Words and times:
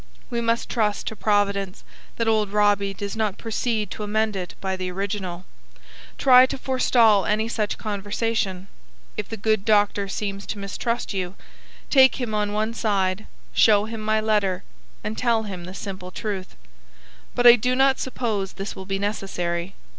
We 0.31 0.41
must 0.41 0.67
trust 0.67 1.05
to 1.05 1.15
Providence 1.15 1.83
that 2.15 2.27
old 2.27 2.51
Robbie 2.51 2.91
does 2.95 3.15
not 3.15 3.37
proceed 3.37 3.91
to 3.91 4.01
amend 4.01 4.35
it 4.35 4.55
by 4.59 4.75
the 4.75 4.89
original. 4.89 5.45
Try 6.17 6.47
to 6.47 6.57
forestall 6.57 7.27
any 7.27 7.47
such 7.47 7.77
conversation. 7.77 8.67
If 9.15 9.29
the 9.29 9.37
good 9.37 9.63
doctor 9.63 10.07
seems 10.07 10.47
to 10.47 10.57
mistrust 10.57 11.13
you, 11.13 11.35
take 11.91 12.15
him 12.19 12.33
on 12.33 12.51
one 12.51 12.73
side, 12.73 13.27
show 13.53 13.85
him 13.85 14.01
my 14.01 14.19
letter, 14.19 14.63
and 15.03 15.15
tell 15.19 15.43
him 15.43 15.65
the 15.65 15.75
simple 15.75 16.09
truth. 16.09 16.55
But 17.35 17.45
I 17.45 17.55
do 17.55 17.75
not 17.75 17.99
suppose 17.99 18.53
this 18.53 18.75
will 18.75 18.85
be 18.87 18.97
necessary. 18.97 19.75